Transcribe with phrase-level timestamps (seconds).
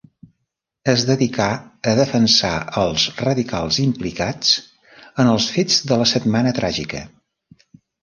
[0.93, 1.45] Es dedicà
[1.91, 2.55] a defensar
[2.85, 7.09] als radicals implicats en els fets de la Setmana Tràgica.